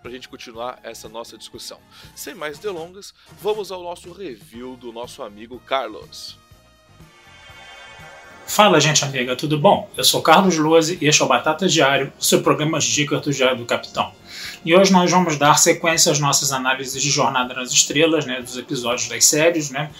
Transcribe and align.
para 0.00 0.10
a 0.10 0.14
gente 0.14 0.28
continuar 0.28 0.78
essa 0.82 1.08
nossa 1.08 1.36
discussão. 1.38 1.78
Sem 2.14 2.34
mais 2.34 2.58
delongas, 2.58 3.12
vamos 3.40 3.70
ao 3.72 3.82
nosso 3.82 4.12
review 4.12 4.76
do 4.76 4.92
nosso 4.92 5.22
amigo 5.22 5.60
Carlos. 5.60 6.38
Fala, 8.46 8.80
gente 8.80 9.04
amiga, 9.04 9.34
tudo 9.34 9.58
bom? 9.58 9.88
Eu 9.96 10.04
sou 10.04 10.20
Carlos 10.20 10.58
Lose 10.58 10.98
e 11.00 11.06
este 11.06 11.22
é 11.22 11.24
o 11.24 11.28
Batata 11.28 11.66
Diário, 11.66 12.12
o 12.18 12.24
seu 12.24 12.42
programa 12.42 12.78
de 12.78 12.92
dicas 12.92 13.20
do 13.22 13.32
Diário 13.32 13.56
do 13.56 13.64
Capitão. 13.64 14.12
E 14.64 14.76
hoje 14.76 14.92
nós 14.92 15.10
vamos 15.10 15.38
dar 15.38 15.58
sequência 15.58 16.12
às 16.12 16.18
nossas 16.18 16.52
análises 16.52 17.00
de 17.00 17.10
Jornada 17.10 17.54
nas 17.54 17.72
Estrelas, 17.72 18.26
né, 18.26 18.40
dos 18.42 18.56
episódios 18.58 19.08
das 19.08 19.24
séries, 19.24 19.70
né, 19.70 19.90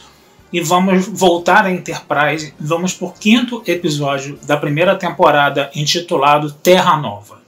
e 0.52 0.61
vamos 0.61 1.06
voltar 1.08 1.64
à 1.64 1.72
Enterprise. 1.72 2.52
Vamos 2.61 2.92
por 2.92 3.14
quinto 3.14 3.62
episódio 3.67 4.39
da 4.42 4.56
primeira 4.56 4.94
temporada, 4.96 5.70
intitulado 5.74 6.52
Terra 6.52 6.96
Nova. 6.98 7.42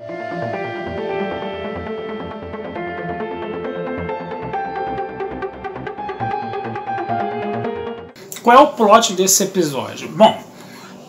Qual 8.45 8.55
é 8.55 8.61
o 8.61 8.67
plot 8.67 9.14
desse 9.14 9.42
episódio? 9.42 10.06
Bom, 10.11 10.39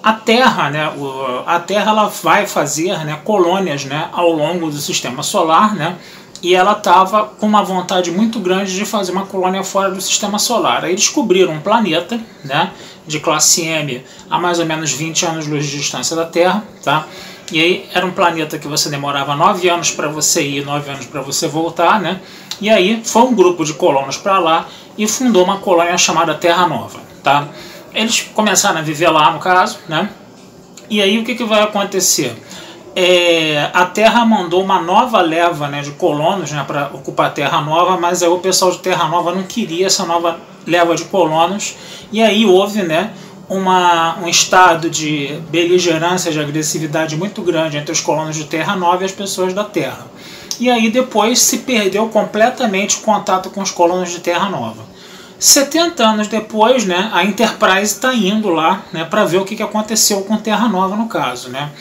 a 0.02 0.14
Terra, 0.14 0.69
né, 0.69 0.89
a 1.45 1.59
Terra 1.59 1.91
ela 1.91 2.08
vai 2.08 2.47
fazer 2.47 2.97
né, 3.03 3.19
colônias 3.25 3.83
né, 3.83 4.08
ao 4.14 4.31
longo 4.31 4.72
do 4.72 4.78
sistema 4.78 5.22
solar, 5.22 5.75
né, 5.75 5.97
e 6.41 6.56
ela 6.56 6.72
estava 6.72 7.25
com 7.25 7.45
uma 7.45 7.61
vontade 7.61 8.09
muito 8.09 8.39
grande 8.39 8.73
de 8.73 8.86
fazer 8.86 9.11
uma 9.11 9.25
colônia 9.25 9.66
fora 9.66 9.91
do 9.91 10.00
sistema 10.00 10.39
solar. 10.39 10.86
Aí 10.86 10.95
descobriram 10.95 11.52
um 11.52 11.59
planeta, 11.59 12.17
né, 12.41 12.72
de 13.06 13.19
classe 13.19 13.66
M, 13.66 14.02
a 14.30 14.39
mais 14.39 14.58
ou 14.59 14.66
menos 14.66 14.94
20 14.94 15.25
anos-luz 15.25 15.66
de 15.66 15.78
distância 15.78 16.16
da 16.16 16.23
Terra, 16.23 16.63
tá? 16.86 17.06
E 17.52 17.59
aí 17.59 17.89
era 17.94 18.06
um 18.06 18.11
planeta 18.11 18.58
que 18.58 18.67
você 18.67 18.89
demorava 18.89 19.36
9 19.36 19.67
anos 19.67 19.91
para 19.91 20.08
você 20.08 20.41
ir, 20.41 20.66
9 20.66 20.89
anos 20.89 21.06
para 21.06 21.19
você 21.22 21.50
voltar, 21.50 22.00
né? 22.00 22.22
E 22.61 22.69
aí 22.69 23.02
foi 23.03 23.23
um 23.23 23.36
grupo 23.36 23.66
de 23.66 23.73
colonos 23.73 24.16
para 24.16 24.39
lá 24.39 24.67
e 24.97 25.06
fundou 25.06 25.44
uma 25.44 25.58
colônia 25.58 25.97
chamada 25.97 26.33
Terra 26.33 26.66
Nova, 26.66 27.14
tá? 27.25 27.49
Eles 27.93 28.21
começaram 28.33 28.79
a 28.79 28.81
viver 28.81 29.09
lá, 29.09 29.31
no 29.31 29.39
caso, 29.39 29.79
né? 29.89 30.09
E 30.89 31.01
aí 31.01 31.19
o 31.19 31.25
que, 31.25 31.35
que 31.35 31.43
vai 31.43 31.61
acontecer? 31.61 32.33
é, 32.95 33.69
a 33.73 33.85
Terra 33.85 34.25
mandou 34.25 34.63
uma 34.63 34.81
nova 34.81 35.19
leva 35.19 35.67
né, 35.67 35.81
de 35.81 35.91
colonos 35.91 36.51
né, 36.51 36.63
para 36.65 36.89
ocupar 36.93 37.27
a 37.27 37.29
Terra 37.29 37.59
Nova, 37.59 37.99
mas 37.99 38.23
aí 38.23 38.29
o 38.29 38.39
pessoal 38.39 38.71
de 38.71 38.77
Terra 38.77 39.09
Nova 39.09 39.35
não 39.35 39.43
queria 39.43 39.87
essa 39.87 40.05
nova 40.05 40.39
leva 40.66 40.95
de 40.95 41.03
colonos, 41.03 41.75
e 42.09 42.23
aí 42.23 42.45
houve 42.45 42.83
né, 42.83 43.11
uma, 43.50 44.17
um 44.19 44.29
estado 44.29 44.89
de 44.89 45.38
beligerância, 45.50 46.31
de 46.31 46.39
agressividade 46.39 47.17
muito 47.17 47.41
grande 47.41 47.75
entre 47.75 47.91
os 47.91 48.00
colonos 48.00 48.38
de 48.38 48.45
Terra 48.45 48.77
Nova 48.77 49.03
e 49.03 49.05
as 49.05 49.11
pessoas 49.11 49.53
da 49.53 49.66
Terra. 49.66 50.07
E 50.57 50.69
aí 50.69 50.89
depois 50.89 51.39
se 51.39 51.59
perdeu 51.59 52.07
completamente 52.07 52.95
o 52.95 53.01
contato 53.01 53.50
com 53.50 53.61
os 53.61 53.71
colonos 53.71 54.09
de 54.09 54.19
Terra 54.21 54.50
Nova. 54.50 54.94
70 55.38 56.03
anos 56.03 56.28
depois, 56.28 56.85
né, 56.85 57.09
a 57.13 57.23
Enterprise 57.23 57.94
está 57.94 58.13
indo 58.13 58.50
lá 58.50 58.84
né, 58.91 59.03
para 59.03 59.25
ver 59.25 59.38
o 59.38 59.46
que, 59.46 59.62
aconteceu 59.62 60.22
com 60.22 60.38
Terra 60.38 60.68
Nova 60.68 60.96
no 60.96 61.07
caso. 61.07 61.50
Né 61.50 61.72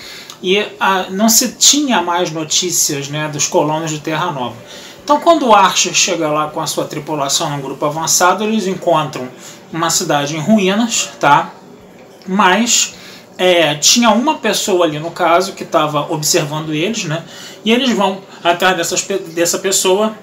e 0.44 0.62
a, 0.78 1.06
não 1.08 1.26
se 1.26 1.52
tinha 1.52 2.02
mais 2.02 2.30
notícias 2.30 3.08
né, 3.08 3.28
dos 3.28 3.48
colonos 3.48 3.90
de 3.90 3.98
Terra 3.98 4.30
Nova. 4.30 4.54
Então, 5.02 5.18
quando 5.18 5.46
o 5.46 5.54
Archer 5.54 5.94
chega 5.94 6.28
lá 6.28 6.48
com 6.48 6.60
a 6.60 6.66
sua 6.66 6.84
tripulação 6.84 7.48
no 7.48 7.62
grupo 7.62 7.84
avançado, 7.86 8.44
eles 8.44 8.66
encontram 8.66 9.26
uma 9.72 9.88
cidade 9.88 10.36
em 10.36 10.40
ruínas, 10.40 11.10
tá? 11.18 11.50
Mas 12.26 12.94
é, 13.38 13.74
tinha 13.76 14.10
uma 14.10 14.34
pessoa 14.34 14.84
ali 14.84 14.98
no 14.98 15.10
caso 15.10 15.54
que 15.54 15.62
estava 15.62 16.12
observando 16.12 16.74
eles, 16.74 17.04
né? 17.04 17.24
E 17.64 17.72
eles 17.72 17.90
vão 17.90 18.20
atrás 18.42 18.76
dessas, 18.76 19.02
dessa 19.34 19.58
pessoa 19.58 20.14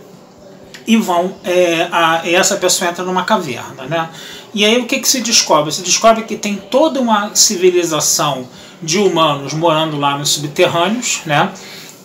e 0.87 0.97
vão 0.97 1.35
é, 1.43 1.87
a, 1.91 2.21
essa 2.27 2.55
pessoa 2.57 2.89
entra 2.89 3.03
numa 3.03 3.23
caverna, 3.23 3.85
né? 3.85 4.09
E 4.53 4.65
aí 4.65 4.77
o 4.77 4.85
que, 4.85 4.99
que 4.99 5.07
se 5.07 5.21
descobre? 5.21 5.71
Se 5.71 5.81
descobre 5.81 6.23
que 6.23 6.35
tem 6.35 6.55
toda 6.55 6.99
uma 6.99 7.33
civilização 7.33 8.47
de 8.81 8.97
humanos 8.97 9.53
morando 9.53 9.97
lá 9.97 10.17
nos 10.17 10.29
subterrâneos, 10.29 11.21
né? 11.25 11.51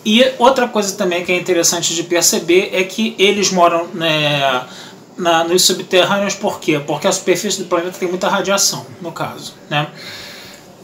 E 0.05 0.23
outra 0.37 0.67
coisa 0.67 0.95
também 0.95 1.25
que 1.25 1.31
é 1.31 1.35
interessante 1.35 1.93
de 1.93 2.03
perceber 2.03 2.69
é 2.71 2.83
que 2.83 3.13
eles 3.19 3.51
moram 3.51 3.87
né, 3.93 4.63
na, 5.17 5.43
nos 5.43 5.63
subterrâneos 5.63 6.33
por 6.33 6.59
quê? 6.59 6.79
Porque 6.79 7.07
a 7.07 7.11
superfície 7.11 7.59
do 7.59 7.65
planeta 7.65 7.97
tem 7.99 8.07
muita 8.07 8.29
radiação, 8.29 8.85
no 9.01 9.11
caso, 9.11 9.53
né? 9.69 9.87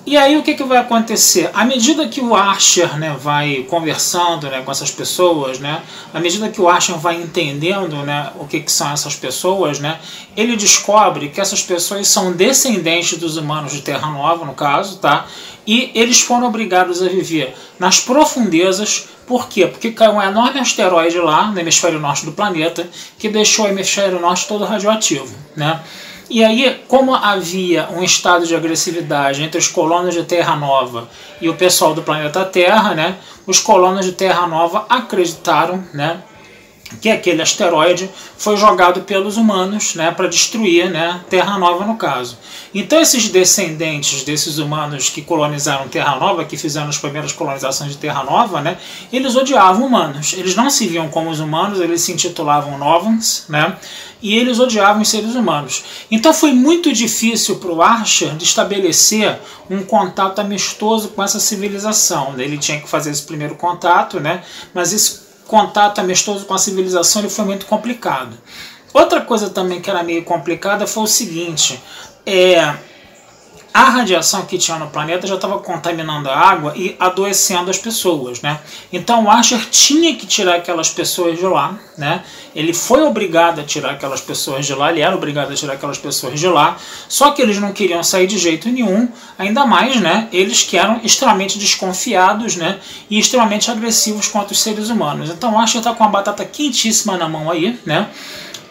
E 0.06 0.18
aí 0.18 0.38
o 0.38 0.44
que, 0.44 0.54
que 0.54 0.64
vai 0.64 0.80
acontecer? 0.80 1.50
À 1.54 1.64
medida 1.64 2.08
que 2.10 2.20
o 2.20 2.36
Archer 2.36 2.98
né, 2.98 3.16
vai 3.18 3.66
conversando 3.70 4.50
né, 4.50 4.62
com 4.62 4.70
essas 4.70 4.92
pessoas, 4.92 5.60
né, 5.60 5.82
à 6.14 6.20
medida 6.20 6.50
que 6.50 6.60
o 6.60 6.68
Archer 6.68 6.98
vai 6.98 7.16
entendendo 7.16 7.96
né, 7.98 8.30
o 8.38 8.46
que, 8.46 8.60
que 8.60 8.72
são 8.72 8.92
essas 8.92 9.16
pessoas, 9.16 9.80
né, 9.80 10.00
ele 10.36 10.58
descobre 10.58 11.30
que 11.30 11.40
essas 11.40 11.62
pessoas 11.62 12.06
são 12.10 12.34
descendentes 12.34 13.18
dos 13.18 13.38
humanos 13.38 13.72
de 13.72 13.82
Terra 13.82 14.12
Nova, 14.12 14.46
no 14.46 14.54
caso, 14.54 14.98
tá? 14.98 15.26
e 15.66 15.92
eles 15.96 16.22
foram 16.22 16.48
obrigados 16.48 17.02
a 17.02 17.08
viver 17.08 17.56
nas 17.80 18.00
profundezas. 18.00 19.08
Por 19.26 19.48
quê? 19.48 19.66
Porque 19.68 19.92
caiu 19.92 20.14
um 20.14 20.22
enorme 20.22 20.60
asteroide 20.60 21.18
lá 21.18 21.50
no 21.50 21.60
hemisfério 21.60 22.00
norte 22.00 22.26
do 22.26 22.34
planeta 22.34 22.88
que 23.18 23.30
deixou 23.30 23.66
o 23.66 23.70
hemisfério 23.70 24.20
norte 24.20 24.48
todo 24.48 24.66
radioativo. 24.66 25.34
Né? 25.56 25.80
E 26.30 26.44
aí, 26.44 26.84
como 26.88 27.14
havia 27.14 27.90
um 27.90 28.04
estado 28.04 28.46
de 28.46 28.56
agressividade 28.56 29.44
entre 29.44 29.60
os 29.60 29.68
colonos 29.68 30.14
de 30.14 30.24
Terra 30.24 30.56
Nova 30.56 31.08
e 31.42 31.50
o 31.50 31.56
pessoal 31.56 31.94
do 31.94 32.02
planeta 32.02 32.46
Terra, 32.46 32.96
né, 32.96 33.18
os 33.46 33.60
colonos 33.60 34.06
de 34.06 34.14
Terra 34.14 34.48
Nova 34.48 34.86
acreditaram 34.90 35.84
né, 35.94 36.24
que 37.02 37.10
aquele 37.10 37.42
asteroide 37.42 38.10
foi 38.38 38.58
jogado 38.58 39.02
pelos 39.02 39.38
humanos 39.38 39.96
né, 39.96 40.12
para 40.12 40.28
destruir 40.28 40.90
né, 40.90 41.22
Terra 41.30 41.58
Nova, 41.58 41.86
no 41.86 41.96
caso. 41.96 42.38
Então, 42.74 43.00
esses 43.00 43.30
descendentes 43.30 44.24
desses 44.24 44.58
humanos 44.58 45.10
que 45.10 45.22
colonizaram 45.22 45.88
Terra 45.88 46.16
Nova, 46.18 46.44
que 46.44 46.58
fizeram 46.58 46.90
as 46.90 46.98
primeiras 46.98 47.32
colonizações 47.32 47.92
de 47.92 47.98
Terra 47.98 48.24
Nova, 48.24 48.62
né, 48.62 48.78
eles 49.12 49.36
odiavam 49.36 49.86
humanos. 49.86 50.34
Eles 50.34 50.56
não 50.56 50.70
se 50.70 50.88
viam 50.88 51.08
como 51.10 51.30
os 51.30 51.40
humanos, 51.40 51.80
eles 51.80 52.02
se 52.02 52.12
intitulavam 52.12 52.78
Novans, 52.78 53.46
né, 53.48 53.78
e 54.22 54.36
eles 54.38 54.60
odiavam 54.60 55.02
os 55.02 55.10
seres 55.10 55.36
humanos. 55.36 55.84
Então, 56.10 56.34
foi 56.34 56.54
muito 56.54 56.92
difícil 56.92 57.58
para 57.58 57.72
o 57.72 57.82
Archer 57.82 58.36
estabelecer 58.40 59.40
um 59.70 59.84
contato 59.84 60.40
amistoso 60.40 61.10
com 61.10 61.22
essa 61.22 61.40
civilização. 61.40 62.34
Ele 62.38 62.58
tinha 62.58 62.80
que 62.80 62.90
fazer 62.90 63.12
esse 63.12 63.24
primeiro 63.24 63.56
contato, 63.56 64.20
né, 64.20 64.44
mas 64.74 64.94
esse 64.94 65.23
contato 65.54 66.00
amistoso 66.00 66.46
com 66.46 66.56
a 66.56 66.58
civilização 66.58 67.22
ele 67.22 67.30
foi 67.30 67.46
muito 67.46 67.68
complicado. 67.68 68.36
Outra 68.92 69.22
coisa 69.22 69.52
também 69.52 69.80
que 69.80 69.88
era 69.88 70.02
meio 70.02 70.24
complicada 70.24 70.88
foi 70.88 71.04
o 71.04 71.08
seguinte: 71.08 71.80
é, 72.26 72.74
a 73.74 73.90
radiação 73.90 74.46
que 74.46 74.58
tinha 74.58 74.78
no 74.78 74.88
planeta 74.88 75.26
já 75.26 75.34
estava 75.34 75.58
contaminando 75.58 76.30
a 76.30 76.38
água 76.38 76.74
e 76.76 76.96
adoecendo 77.00 77.72
as 77.72 77.78
pessoas, 77.78 78.40
né? 78.40 78.60
Então 78.92 79.24
o 79.24 79.32
Asher 79.32 79.68
tinha 79.72 80.16
que 80.16 80.28
tirar 80.28 80.56
aquelas 80.56 80.92
pessoas 80.92 81.40
de 81.40 81.46
lá, 81.46 81.80
né? 81.98 82.24
Ele 82.56 82.72
foi 82.72 83.02
obrigado 83.02 83.60
a 83.60 83.64
tirar 83.64 83.94
aquelas 83.94 84.22
pessoas 84.22 84.68
de 84.68 84.76
lá, 84.76 84.92
ele 84.92 85.02
era 85.02 85.16
obrigado 85.16 85.52
a 85.52 85.56
tirar 85.56 85.74
aquelas 85.74 85.98
pessoas 85.98 86.40
de 86.40 86.48
lá, 86.48 86.78
só 87.10 87.32
que 87.32 87.42
eles 87.42 87.58
não 87.58 87.74
queriam 87.74 88.04
sair 88.04 88.28
de 88.28 88.38
jeito 88.38 88.70
nenhum, 88.70 89.10
ainda 89.40 89.66
mais, 89.66 90.00
né? 90.00 90.28
Eles 90.32 90.62
que 90.62 90.78
eram 90.78 91.02
extremamente 91.04 91.58
desconfiados, 91.58 92.56
né? 92.56 92.80
E 93.10 93.18
extremamente 93.18 93.72
agressivos 93.72 94.28
contra 94.28 94.54
os 94.54 94.62
seres 94.62 94.90
humanos. 94.90 95.32
Então 95.32 95.56
o 95.56 95.60
Asher 95.60 95.80
está 95.80 95.96
com 95.96 96.04
a 96.04 96.08
batata 96.08 96.46
quentíssima 96.46 97.18
na 97.18 97.28
mão 97.28 97.50
aí, 97.50 97.80
né? 97.84 98.08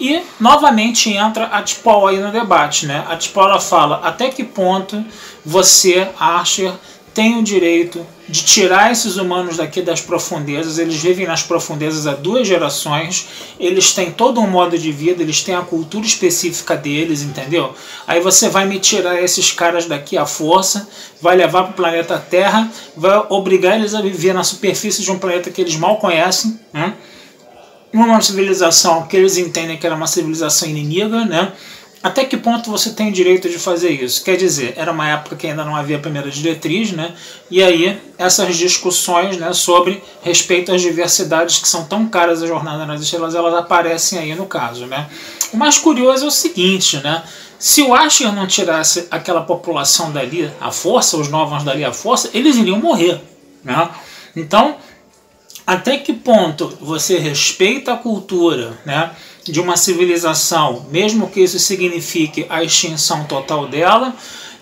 E 0.00 0.22
novamente 0.40 1.10
entra 1.12 1.46
a 1.46 1.62
Tipol 1.62 2.08
aí 2.08 2.18
no 2.18 2.32
debate, 2.32 2.86
né? 2.86 3.04
A 3.08 3.16
Tipol 3.16 3.44
ela 3.44 3.60
fala 3.60 4.00
até 4.02 4.30
que 4.30 4.44
ponto 4.44 5.04
você, 5.44 6.08
Archer, 6.18 6.72
tem 7.14 7.38
o 7.38 7.42
direito 7.42 8.04
de 8.28 8.42
tirar 8.42 8.90
esses 8.90 9.16
humanos 9.16 9.58
daqui 9.58 9.82
das 9.82 10.00
profundezas. 10.00 10.78
Eles 10.78 10.96
vivem 10.96 11.26
nas 11.26 11.42
profundezas 11.42 12.06
há 12.06 12.14
duas 12.14 12.48
gerações. 12.48 13.28
Eles 13.60 13.92
têm 13.92 14.10
todo 14.10 14.40
um 14.40 14.46
modo 14.46 14.78
de 14.78 14.90
vida, 14.90 15.22
eles 15.22 15.42
têm 15.42 15.54
a 15.54 15.60
cultura 15.60 16.06
específica 16.06 16.74
deles, 16.74 17.22
entendeu? 17.22 17.74
Aí 18.06 18.20
você 18.20 18.48
vai 18.48 18.66
me 18.66 18.78
tirar 18.78 19.20
esses 19.22 19.52
caras 19.52 19.84
daqui 19.84 20.16
à 20.16 20.24
força, 20.24 20.88
vai 21.20 21.36
levar 21.36 21.64
para 21.64 21.72
o 21.72 21.74
planeta 21.74 22.18
Terra, 22.18 22.70
vai 22.96 23.22
obrigar 23.28 23.78
eles 23.78 23.94
a 23.94 24.00
viver 24.00 24.32
na 24.32 24.42
superfície 24.42 25.02
de 25.02 25.10
um 25.10 25.18
planeta 25.18 25.50
que 25.50 25.60
eles 25.60 25.76
mal 25.76 25.98
conhecem, 25.98 26.58
né? 26.72 26.94
Uma 27.92 28.20
civilização 28.20 29.06
que 29.06 29.16
eles 29.16 29.36
entendem 29.36 29.76
que 29.76 29.86
era 29.86 29.94
uma 29.94 30.06
civilização 30.06 30.68
inimiga, 30.68 31.24
né? 31.24 31.52
Até 32.02 32.24
que 32.24 32.36
ponto 32.36 32.68
você 32.68 32.90
tem 32.90 33.10
o 33.10 33.12
direito 33.12 33.48
de 33.48 33.58
fazer 33.58 33.90
isso? 33.90 34.24
Quer 34.24 34.36
dizer, 34.36 34.74
era 34.76 34.90
uma 34.90 35.08
época 35.08 35.36
que 35.36 35.46
ainda 35.46 35.64
não 35.64 35.76
havia 35.76 36.00
primeira 36.00 36.28
diretriz, 36.28 36.90
né? 36.90 37.14
E 37.48 37.62
aí 37.62 37.96
essas 38.18 38.56
discussões, 38.56 39.36
né, 39.36 39.52
sobre 39.52 40.02
respeito 40.20 40.72
às 40.72 40.80
diversidades 40.80 41.58
que 41.58 41.68
são 41.68 41.84
tão 41.84 42.08
caras 42.08 42.42
à 42.42 42.46
jornada 42.46 42.84
nas 42.84 43.00
estrelas, 43.00 43.36
elas 43.36 43.54
aparecem 43.54 44.18
aí 44.18 44.34
no 44.34 44.46
caso, 44.46 44.86
né? 44.86 45.08
O 45.52 45.56
mais 45.56 45.78
curioso 45.78 46.24
é 46.24 46.28
o 46.28 46.30
seguinte, 46.30 46.96
né? 46.96 47.22
Se 47.56 47.82
o 47.82 47.94
Asher 47.94 48.32
não 48.32 48.48
tirasse 48.48 49.06
aquela 49.08 49.42
população 49.42 50.10
dali 50.10 50.50
à 50.60 50.72
força, 50.72 51.16
os 51.16 51.28
novos 51.28 51.62
dali 51.62 51.84
à 51.84 51.92
força, 51.92 52.28
eles 52.34 52.56
iriam 52.56 52.80
morrer, 52.80 53.20
né? 53.62 53.88
Então, 54.34 54.76
até 55.66 55.98
que 55.98 56.12
ponto 56.12 56.76
você 56.80 57.18
respeita 57.18 57.92
a 57.92 57.96
cultura, 57.96 58.78
né? 58.84 59.10
de 59.44 59.60
uma 59.60 59.76
civilização, 59.76 60.86
mesmo 60.90 61.28
que 61.28 61.40
isso 61.40 61.58
signifique 61.58 62.46
a 62.48 62.62
extinção 62.62 63.24
total 63.24 63.66
dela, 63.66 64.14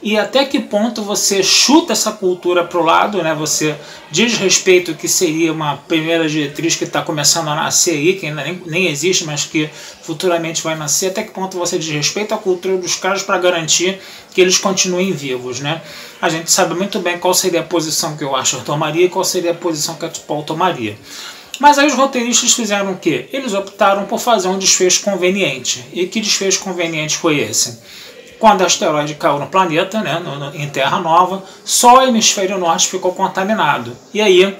e 0.03 0.17
até 0.17 0.47
que 0.47 0.59
ponto 0.59 1.03
você 1.03 1.43
chuta 1.43 1.93
essa 1.93 2.13
cultura 2.13 2.65
para 2.65 2.81
o 2.81 2.85
lado, 2.85 3.23
né? 3.23 3.35
você 3.35 3.77
diz 4.11 4.35
respeito 4.39 4.95
que 4.95 5.07
seria 5.07 5.53
uma 5.53 5.77
primeira 5.77 6.27
diretriz 6.27 6.75
que 6.75 6.85
está 6.85 7.03
começando 7.03 7.49
a 7.49 7.55
nascer 7.55 7.93
aí, 7.93 8.15
que 8.15 8.27
ainda 8.27 8.43
nem, 8.43 8.63
nem 8.67 8.87
existe, 8.87 9.25
mas 9.25 9.45
que 9.45 9.69
futuramente 10.03 10.63
vai 10.63 10.75
nascer, 10.75 11.09
até 11.09 11.23
que 11.23 11.33
ponto 11.33 11.59
você 11.59 11.79
diz 11.79 11.91
respeito 11.91 12.33
à 12.33 12.39
cultura 12.39 12.79
dos 12.79 12.95
caras 12.95 13.23
para 13.23 13.37
garantir 13.37 14.01
que 14.33 14.41
eles 14.41 14.57
continuem 14.57 15.13
vivos. 15.13 15.61
Né? 15.61 15.83
A 16.23 16.31
gente 16.31 16.51
sabe 16.51 16.75
muito 16.75 16.99
bem 17.01 17.19
qual 17.19 17.35
seria 17.35 17.61
a 17.61 17.65
posição 17.65 18.17
que 18.17 18.25
o 18.25 18.35
Asher 18.35 18.61
tomaria 18.61 19.05
e 19.05 19.11
qual 19.11 19.25
seria 19.25 19.51
a 19.51 19.55
posição 19.55 19.97
que 19.97 20.07
a 20.07 20.13
Paul 20.27 20.43
tomaria. 20.43 20.97
Mas 21.59 21.79
aí 21.79 21.87
os 21.87 21.95
roteiristas 21.95 22.55
fizeram 22.55 22.93
o 22.93 22.97
quê? 22.97 23.29
Eles 23.35 23.53
optaram 23.53 24.07
por 24.07 24.19
fazer 24.19 24.49
um 24.49 24.59
desfecho 24.59 25.03
conveniente. 25.03 25.85
E 25.93 26.07
que 26.07 26.19
desfecho 26.19 26.61
conveniente 26.61 27.19
foi 27.19 27.39
esse? 27.39 27.81
Quando 28.41 28.63
o 28.63 28.65
asteroide 28.65 29.15
caiu 29.15 29.39
no 29.39 29.47
planeta, 29.47 30.01
né, 30.01 30.19
no, 30.19 30.39
no, 30.39 30.57
em 30.57 30.69
Terra 30.69 30.99
Nova, 30.99 31.45
só 31.65 31.99
o 31.99 32.03
hemisfério 32.03 32.59
norte 32.59 32.89
ficou 32.89 33.13
contaminado. 33.13 33.95
E 34.15 34.21
aí 34.21 34.57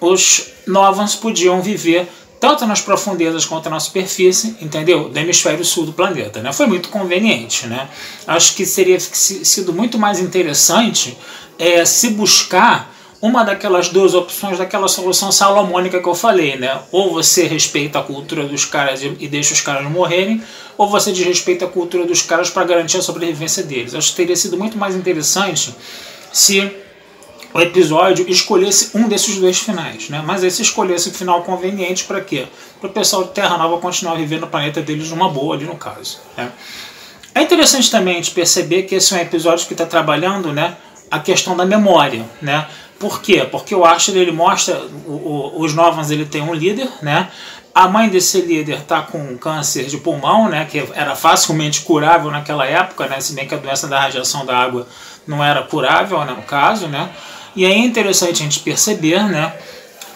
os 0.00 0.46
Novans 0.66 1.14
podiam 1.14 1.60
viver 1.60 2.08
tanto 2.40 2.66
nas 2.66 2.80
profundezas 2.80 3.44
quanto 3.44 3.68
na 3.68 3.78
superfície, 3.78 4.56
entendeu? 4.62 5.10
Do 5.10 5.18
hemisfério 5.18 5.64
sul 5.64 5.84
do 5.84 5.92
planeta, 5.92 6.40
né? 6.40 6.52
Foi 6.52 6.66
muito 6.66 6.88
conveniente, 6.88 7.66
né? 7.66 7.88
Acho 8.26 8.54
que 8.54 8.64
seria 8.64 8.98
sido 8.98 9.72
muito 9.74 9.98
mais 9.98 10.20
interessante 10.20 11.18
é, 11.58 11.84
se 11.84 12.10
buscar 12.10 12.94
uma 13.20 13.42
daquelas 13.42 13.88
duas 13.88 14.14
opções 14.14 14.58
daquela 14.58 14.86
solução 14.86 15.32
salomônica 15.32 16.00
que 16.00 16.08
eu 16.08 16.14
falei, 16.14 16.56
né? 16.56 16.78
Ou 16.92 17.12
você 17.12 17.46
respeita 17.46 17.98
a 17.98 18.02
cultura 18.02 18.44
dos 18.44 18.64
caras 18.64 19.02
e 19.02 19.26
deixa 19.26 19.52
os 19.52 19.60
caras 19.60 19.90
morrerem, 19.90 20.42
ou 20.76 20.88
você 20.88 21.10
desrespeita 21.10 21.64
a 21.64 21.68
cultura 21.68 22.06
dos 22.06 22.22
caras 22.22 22.48
para 22.48 22.64
garantir 22.64 22.98
a 22.98 23.02
sobrevivência 23.02 23.62
deles. 23.64 23.94
Acho 23.94 24.10
que 24.10 24.16
teria 24.16 24.36
sido 24.36 24.56
muito 24.56 24.78
mais 24.78 24.94
interessante 24.94 25.74
se 26.32 26.70
o 27.52 27.60
episódio 27.60 28.28
escolhesse 28.28 28.96
um 28.96 29.08
desses 29.08 29.36
dois 29.38 29.58
finais, 29.58 30.08
né? 30.08 30.22
Mas 30.24 30.44
esse 30.44 30.62
escolhesse 30.62 31.08
o 31.08 31.12
final 31.12 31.42
conveniente 31.42 32.04
para 32.04 32.20
quê? 32.20 32.46
Para 32.80 32.90
o 32.90 32.92
pessoal 32.92 33.24
de 33.24 33.30
Terra 33.30 33.58
Nova 33.58 33.78
continuar 33.78 34.14
vivendo 34.14 34.42
no 34.42 34.46
planeta 34.46 34.80
deles 34.80 35.10
numa 35.10 35.28
boa, 35.28 35.56
ali 35.56 35.64
no 35.64 35.76
caso. 35.76 36.20
Né? 36.36 36.52
É 37.34 37.42
interessante 37.42 37.90
também 37.90 38.14
a 38.14 38.16
gente 38.16 38.30
perceber 38.30 38.82
que 38.82 38.94
esse 38.94 39.14
é 39.14 39.18
um 39.18 39.20
episódio 39.20 39.66
que 39.66 39.72
está 39.72 39.86
trabalhando, 39.86 40.52
né? 40.52 40.76
A 41.10 41.18
questão 41.18 41.56
da 41.56 41.64
memória, 41.64 42.24
né? 42.42 42.66
Por 42.98 43.22
quê? 43.22 43.44
Porque 43.44 43.74
o 43.74 43.84
Asher 43.84 44.16
ele 44.16 44.32
mostra 44.32 44.76
o, 45.06 45.12
o, 45.12 45.60
os 45.60 45.74
Novans 45.74 46.10
ele 46.10 46.26
tem 46.26 46.42
um 46.42 46.52
líder, 46.52 46.88
né? 47.00 47.30
A 47.74 47.86
mãe 47.86 48.08
desse 48.08 48.40
líder 48.40 48.78
está 48.78 49.02
com 49.02 49.38
câncer 49.38 49.84
de 49.84 49.98
pulmão, 49.98 50.48
né? 50.48 50.66
Que 50.68 50.88
era 50.94 51.14
facilmente 51.14 51.82
curável 51.82 52.30
naquela 52.30 52.66
época, 52.66 53.06
né? 53.06 53.20
Se 53.20 53.34
bem 53.34 53.46
que 53.46 53.54
a 53.54 53.58
doença 53.58 53.86
da 53.86 54.00
radiação 54.00 54.44
da 54.44 54.56
água 54.56 54.88
não 55.26 55.44
era 55.44 55.62
curável, 55.62 56.24
né? 56.24 56.32
No 56.32 56.42
caso, 56.42 56.88
né? 56.88 57.08
E 57.54 57.64
é 57.64 57.76
interessante 57.76 58.42
a 58.42 58.44
gente 58.44 58.60
perceber, 58.60 59.22
né? 59.24 59.54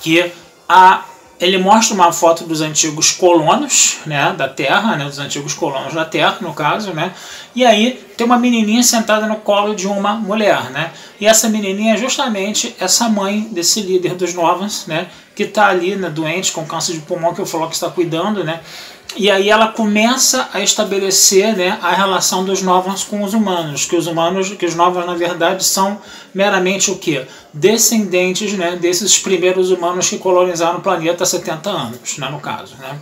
Que 0.00 0.32
a 0.68 1.04
ele 1.42 1.58
mostra 1.58 1.92
uma 1.92 2.12
foto 2.12 2.44
dos 2.44 2.60
antigos 2.60 3.10
colonos 3.10 3.98
né, 4.06 4.32
da 4.38 4.48
Terra, 4.48 4.96
né, 4.96 5.04
dos 5.04 5.18
antigos 5.18 5.52
colonos 5.52 5.92
da 5.92 6.04
Terra, 6.04 6.38
no 6.40 6.54
caso, 6.54 6.94
né, 6.94 7.12
e 7.52 7.66
aí 7.66 8.00
tem 8.16 8.24
uma 8.24 8.38
menininha 8.38 8.82
sentada 8.84 9.26
no 9.26 9.34
colo 9.34 9.74
de 9.74 9.88
uma 9.88 10.14
mulher, 10.14 10.70
né, 10.70 10.92
e 11.20 11.26
essa 11.26 11.48
menininha 11.48 11.94
é 11.94 11.96
justamente 11.96 12.76
essa 12.78 13.08
mãe 13.08 13.48
desse 13.50 13.80
líder 13.80 14.14
dos 14.14 14.32
Novans, 14.32 14.86
né, 14.86 15.08
que 15.34 15.42
está 15.42 15.66
ali 15.66 15.96
né, 15.96 16.08
doente 16.08 16.52
com 16.52 16.64
câncer 16.64 16.92
de 16.92 17.00
pulmão 17.00 17.34
que 17.34 17.44
falou 17.44 17.66
que 17.66 17.74
está 17.74 17.90
cuidando, 17.90 18.44
né, 18.44 18.60
e 19.16 19.30
aí 19.30 19.50
ela 19.50 19.68
começa 19.68 20.48
a 20.52 20.60
estabelecer 20.60 21.56
né, 21.56 21.78
a 21.82 21.92
relação 21.92 22.44
dos 22.44 22.62
novos 22.62 23.04
com 23.04 23.22
os 23.22 23.34
humanos, 23.34 23.84
que 23.84 23.96
os 23.96 24.06
humanos, 24.06 24.50
que 24.50 24.66
os 24.66 24.74
novos 24.74 25.04
na 25.04 25.14
verdade 25.14 25.64
são 25.64 26.00
meramente 26.34 26.90
o 26.90 26.96
que? 26.96 27.24
Descendentes 27.52 28.52
né, 28.54 28.76
desses 28.76 29.18
primeiros 29.18 29.70
humanos 29.70 30.08
que 30.08 30.18
colonizaram 30.18 30.78
o 30.78 30.82
planeta 30.82 31.24
há 31.24 31.26
70 31.26 31.70
anos, 31.70 32.18
né, 32.18 32.28
no 32.30 32.40
caso. 32.40 32.74
Né. 32.78 32.98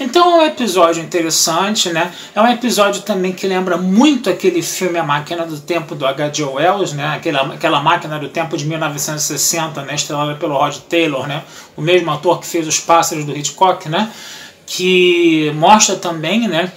Então 0.00 0.40
é 0.40 0.44
um 0.44 0.46
episódio 0.46 1.02
interessante, 1.02 1.90
né? 1.90 2.10
É 2.34 2.40
um 2.40 2.48
episódio 2.48 3.02
também 3.02 3.32
que 3.32 3.46
lembra 3.46 3.76
muito 3.76 4.30
aquele 4.30 4.62
filme 4.62 4.98
A 4.98 5.02
Máquina 5.02 5.44
do 5.44 5.60
Tempo 5.60 5.94
do 5.94 6.06
H.G. 6.06 6.42
Wells, 6.42 6.94
né? 6.94 7.06
Aquela, 7.16 7.52
aquela 7.52 7.80
Máquina 7.80 8.18
do 8.18 8.30
Tempo 8.30 8.56
de 8.56 8.64
1960, 8.64 9.82
né? 9.82 9.94
Estrelada 9.94 10.36
pelo 10.36 10.56
Rod 10.56 10.74
Taylor, 10.88 11.26
né? 11.26 11.42
O 11.76 11.82
mesmo 11.82 12.10
ator 12.10 12.40
que 12.40 12.46
fez 12.46 12.66
Os 12.66 12.80
Pássaros 12.80 13.26
do 13.26 13.36
Hitchcock, 13.36 13.90
né? 13.90 14.10
Que 14.72 15.50
mostra 15.56 15.96
também 15.96 16.46
né, 16.46 16.70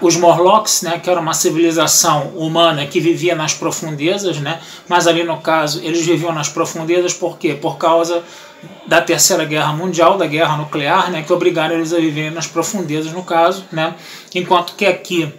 os 0.00 0.16
Morlocks, 0.16 0.82
né, 0.82 0.98
que 0.98 1.08
era 1.08 1.20
uma 1.20 1.32
civilização 1.32 2.32
humana 2.34 2.84
que 2.86 2.98
vivia 2.98 3.36
nas 3.36 3.54
profundezas, 3.54 4.38
né, 4.38 4.60
mas 4.88 5.06
ali 5.06 5.22
no 5.22 5.38
caso 5.38 5.80
eles 5.84 6.04
viviam 6.04 6.32
nas 6.32 6.48
profundezas 6.48 7.14
por 7.14 7.38
quê? 7.38 7.54
Por 7.54 7.78
causa 7.78 8.24
da 8.84 9.00
Terceira 9.00 9.44
Guerra 9.44 9.72
Mundial, 9.72 10.18
da 10.18 10.26
guerra 10.26 10.56
nuclear, 10.56 11.08
né, 11.12 11.22
que 11.22 11.32
obrigaram 11.32 11.76
eles 11.76 11.92
a 11.92 12.00
viverem 12.00 12.32
nas 12.32 12.48
profundezas 12.48 13.12
no 13.12 13.22
caso, 13.22 13.64
né, 13.70 13.94
enquanto 14.34 14.74
que 14.74 14.84
aqui 14.84 15.32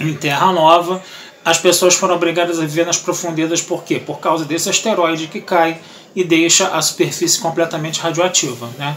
em 0.00 0.12
Terra 0.12 0.50
Nova 0.50 1.00
as 1.44 1.56
pessoas 1.56 1.94
foram 1.94 2.16
obrigadas 2.16 2.58
a 2.58 2.62
viver 2.62 2.84
nas 2.84 2.98
profundezas 2.98 3.62
por 3.62 3.84
quê? 3.84 4.02
Por 4.04 4.18
causa 4.18 4.44
desse 4.44 4.68
asteroide 4.68 5.28
que 5.28 5.40
cai 5.40 5.78
e 6.16 6.24
deixa 6.24 6.66
a 6.68 6.82
superfície 6.82 7.38
completamente 7.38 8.00
radioativa, 8.00 8.68
né? 8.76 8.96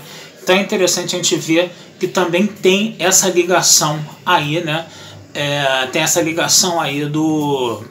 Então 0.50 0.58
é 0.58 0.64
interessante 0.64 1.16
a 1.16 1.20
gente 1.20 1.36
ver 1.36 1.72
que 2.00 2.08
também 2.08 2.48
tem 2.48 2.96
essa 2.98 3.30
ligação 3.30 4.04
aí, 4.26 4.64
né? 4.64 4.88
É, 5.32 5.86
tem 5.92 6.02
essa 6.02 6.20
ligação 6.24 6.82
aí 6.82 7.06
do 7.06 7.84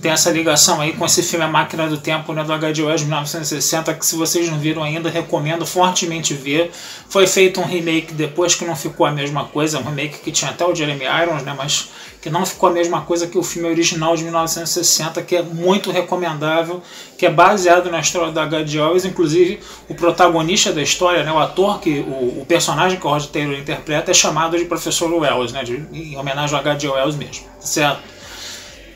tem 0.00 0.12
essa 0.12 0.30
ligação 0.30 0.80
aí 0.80 0.92
com 0.92 1.04
esse 1.04 1.22
filme 1.22 1.44
A 1.44 1.48
Máquina 1.48 1.88
do 1.88 1.98
Tempo 1.98 2.32
né, 2.32 2.44
do 2.44 2.52
H.G. 2.52 2.82
Wells 2.82 3.00
de 3.00 3.06
1960, 3.06 3.94
que 3.94 4.06
se 4.06 4.16
vocês 4.16 4.48
não 4.48 4.58
viram 4.58 4.82
ainda, 4.82 5.10
recomendo 5.10 5.66
fortemente 5.66 6.34
ver. 6.34 6.70
Foi 7.08 7.26
feito 7.26 7.60
um 7.60 7.64
remake 7.64 8.14
depois 8.14 8.54
que 8.54 8.64
não 8.64 8.76
ficou 8.76 9.06
a 9.06 9.10
mesma 9.10 9.44
coisa, 9.44 9.78
um 9.78 9.82
remake 9.82 10.18
que 10.18 10.30
tinha 10.30 10.50
até 10.50 10.64
o 10.64 10.74
Jeremy 10.74 11.04
Irons, 11.04 11.42
né, 11.42 11.54
mas 11.56 11.90
que 12.20 12.30
não 12.30 12.44
ficou 12.44 12.68
a 12.68 12.72
mesma 12.72 13.02
coisa 13.02 13.26
que 13.26 13.38
o 13.38 13.42
filme 13.42 13.68
original 13.68 14.16
de 14.16 14.24
1960, 14.24 15.22
que 15.22 15.36
é 15.36 15.42
muito 15.42 15.90
recomendável, 15.90 16.82
que 17.16 17.26
é 17.26 17.30
baseado 17.30 17.90
na 17.90 18.00
história 18.00 18.32
da 18.32 18.42
H.G. 18.44 18.80
Wells, 18.80 19.04
inclusive 19.04 19.60
o 19.88 19.94
protagonista 19.94 20.72
da 20.72 20.82
história, 20.82 21.24
né, 21.24 21.32
o 21.32 21.38
ator, 21.38 21.80
que 21.80 22.00
o, 22.00 22.40
o 22.40 22.46
personagem 22.46 22.98
que 23.00 23.06
o 23.06 23.10
Rod 23.10 23.24
Taylor 23.26 23.58
interpreta 23.58 24.10
é 24.10 24.14
chamado 24.14 24.56
de 24.56 24.64
Professor 24.64 25.12
Wells, 25.12 25.52
né, 25.52 25.64
de, 25.64 25.84
em 25.92 26.16
homenagem 26.16 26.54
ao 26.54 26.60
H.G. 26.60 26.88
Wells 26.88 27.16
mesmo, 27.16 27.46
certo? 27.58 28.17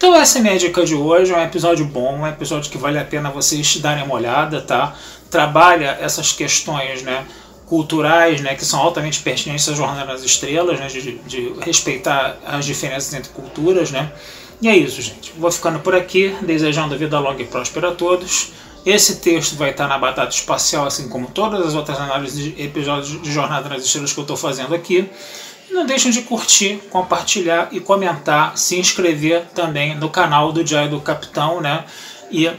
Então 0.03 0.17
essa 0.17 0.39
é 0.39 0.41
a 0.41 0.43
minha 0.43 0.59
dica 0.59 0.85
de 0.85 0.97
hoje, 0.97 1.33
é 1.33 1.37
um 1.37 1.45
episódio 1.45 1.85
bom, 1.85 2.19
um 2.19 2.27
episódio 2.27 2.69
que 2.69 2.77
vale 2.77 2.99
a 2.99 3.05
pena 3.05 3.31
vocês 3.31 3.77
darem 3.77 4.03
uma 4.03 4.15
olhada, 4.15 4.61
tá? 4.61 4.97
Trabalha 5.31 5.97
essas 6.01 6.33
questões, 6.33 7.03
né? 7.05 7.25
culturais, 7.67 8.41
né, 8.41 8.57
que 8.57 8.65
são 8.67 8.81
altamente 8.81 9.21
pertinentes 9.21 9.67
à 9.69 9.75
Jornada 9.75 10.13
nas 10.13 10.23
Estrelas, 10.23 10.79
né, 10.79 10.89
de, 10.89 11.19
de, 11.19 11.55
respeitar 11.61 12.37
as 12.45 12.67
diferenças 12.67 13.15
entre 13.15 13.31
culturas, 13.31 13.93
né. 13.93 14.13
E 14.61 14.69
é 14.69 14.77
isso, 14.77 15.01
gente. 15.01 15.33
Vou 15.39 15.51
ficando 15.53 15.79
por 15.79 15.95
aqui, 15.95 16.37
desejando 16.43 16.99
vida 16.99 17.19
longa 17.21 17.41
e 17.41 17.47
próspera 17.47 17.91
a 17.91 17.95
todos. 17.95 18.53
Esse 18.85 19.21
texto 19.21 19.55
vai 19.55 19.71
estar 19.71 19.87
na 19.87 19.97
Batata 19.97 20.35
Espacial, 20.35 20.85
assim 20.85 21.09
como 21.09 21.29
todas 21.29 21.65
as 21.65 21.75
outras 21.75 21.99
análises 22.01 22.43
de 22.43 22.61
episódios 22.61 23.23
de 23.23 23.33
Jornada 23.33 23.69
nas 23.69 23.85
Estrelas 23.85 24.13
que 24.13 24.19
eu 24.19 24.23
estou 24.23 24.37
fazendo 24.37 24.75
aqui. 24.75 25.09
Não 25.73 25.87
deixem 25.87 26.11
de 26.13 26.23
curtir, 26.23 26.83
compartilhar 26.91 27.69
e 27.73 27.81
comentar, 27.81 28.59
se 28.59 28.79
inscrever 28.79 29.47
também 29.55 29.97
no 29.97 30.11
canal 30.11 30.53
do 30.53 30.63
Diário 30.63 30.91
do 30.91 31.01
Capitão, 31.01 31.63
né? 31.63 31.85
E 32.31 32.51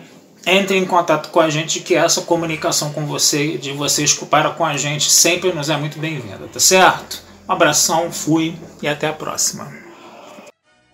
entre 0.46 0.77
em 0.77 0.86
contato 0.86 1.29
com 1.29 1.39
a 1.39 1.50
gente, 1.50 1.79
que 1.79 1.96
essa 1.96 2.22
comunicação 2.22 2.91
com 2.91 3.05
você, 3.05 3.58
de 3.58 3.72
vocês 3.72 4.13
para 4.13 4.50
com 4.50 4.65
a 4.65 4.75
gente, 4.75 5.12
sempre 5.12 5.53
nos 5.53 5.70
é 5.70 5.77
muito 5.77 6.00
bem-vinda, 6.00 6.50
tá 6.51 6.60
certo? 6.60 7.24
Um 7.48 7.53
abração, 7.53 8.12
fui 8.12 8.55
e 8.82 8.88
até 8.88 9.08
a 9.08 9.13
próxima. 9.13 9.83